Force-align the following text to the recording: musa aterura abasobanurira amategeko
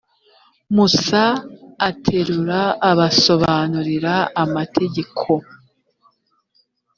musa 0.75 1.23
aterura 1.89 2.61
abasobanurira 2.89 4.13
amategeko 4.43 5.29